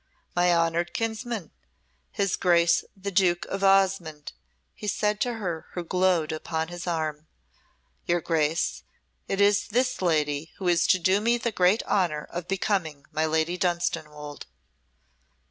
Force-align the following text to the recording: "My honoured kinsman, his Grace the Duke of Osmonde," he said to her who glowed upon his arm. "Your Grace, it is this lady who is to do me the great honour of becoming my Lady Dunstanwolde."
"My 0.35 0.51
honoured 0.51 0.95
kinsman, 0.95 1.51
his 2.09 2.35
Grace 2.35 2.83
the 2.97 3.11
Duke 3.11 3.45
of 3.45 3.63
Osmonde," 3.63 4.31
he 4.73 4.87
said 4.87 5.21
to 5.21 5.33
her 5.35 5.67
who 5.73 5.83
glowed 5.83 6.31
upon 6.31 6.69
his 6.69 6.87
arm. 6.87 7.27
"Your 8.07 8.19
Grace, 8.19 8.81
it 9.27 9.39
is 9.39 9.67
this 9.67 10.01
lady 10.01 10.53
who 10.57 10.67
is 10.67 10.87
to 10.87 10.97
do 10.97 11.21
me 11.21 11.37
the 11.37 11.51
great 11.51 11.83
honour 11.83 12.27
of 12.31 12.47
becoming 12.47 13.05
my 13.11 13.27
Lady 13.27 13.59
Dunstanwolde." 13.59 14.47